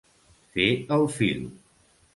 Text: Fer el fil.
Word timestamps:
Fer 0.55 0.65
el 0.97 1.07
fil. 1.19 1.47